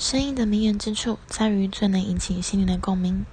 [0.00, 3.26] 声音的迷人之处在于最能引起心灵的共鸣。